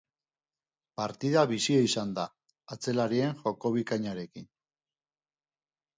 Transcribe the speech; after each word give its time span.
Partida 1.01 1.43
bizia 1.51 1.83
izan 1.89 2.15
da, 2.19 2.25
atzelarien 2.77 3.37
jokobikainarekin. 3.45 4.49